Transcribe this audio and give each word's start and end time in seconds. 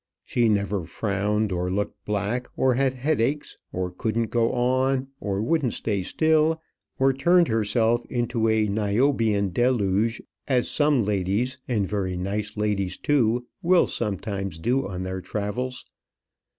She 0.23 0.49
never 0.49 0.83
frowned, 0.87 1.51
or 1.51 1.69
looked 1.69 2.05
black, 2.05 2.47
or 2.57 2.73
had 2.73 2.95
headaches, 2.95 3.55
or 3.71 3.91
couldn't 3.91 4.31
go 4.31 4.51
on, 4.51 5.09
or 5.19 5.43
wouldn't 5.43 5.73
stay 5.73 6.01
still, 6.01 6.59
or 6.97 7.13
turned 7.13 7.47
herself 7.49 8.03
into 8.07 8.47
a 8.49 8.67
Niobean 8.67 9.51
deluge, 9.53 10.19
as 10.47 10.67
some 10.67 11.03
ladies, 11.03 11.59
and 11.67 11.85
very 11.87 12.17
nice 12.17 12.57
ladies 12.57 12.97
too, 12.97 13.45
will 13.61 13.85
sometimes 13.85 14.57
do 14.57 14.87
on 14.87 15.03
their 15.03 15.21
travels. 15.21 15.85